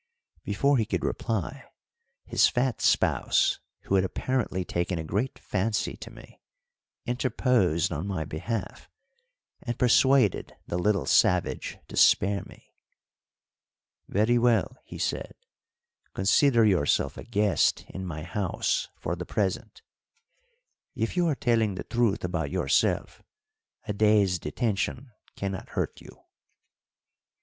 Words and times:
Before 0.43 0.79
he 0.79 0.85
could 0.87 1.03
reply, 1.03 1.63
his 2.25 2.47
fat 2.47 2.81
spouse, 2.81 3.59
who 3.81 3.93
had 3.93 4.03
apparently 4.03 4.65
taken 4.65 4.97
a 4.97 5.03
great 5.03 5.37
fancy 5.37 5.95
to 5.97 6.09
me, 6.09 6.41
interposed 7.05 7.91
on 7.91 8.07
my 8.07 8.25
behalf, 8.25 8.89
and 9.61 9.77
persuaded 9.77 10.55
the 10.65 10.79
little 10.79 11.05
savage 11.05 11.77
to 11.87 11.95
spare 11.95 12.41
me. 12.45 12.73
"Very 14.07 14.39
well," 14.39 14.75
he 14.85 14.97
said, 14.97 15.35
"consider 16.15 16.65
yourself 16.65 17.15
a 17.15 17.23
guest 17.23 17.85
in 17.87 18.03
my 18.03 18.23
house 18.23 18.87
for 18.97 19.15
the 19.15 19.23
present; 19.23 19.83
if 20.95 21.15
you 21.15 21.27
are 21.27 21.35
telling 21.35 21.75
the 21.75 21.83
truth 21.83 22.23
about 22.23 22.49
yourself, 22.49 23.21
a 23.87 23.93
day's 23.93 24.39
detention 24.39 25.11
cannot 25.35 25.69
hurt 25.69 26.01
you." 26.01 26.23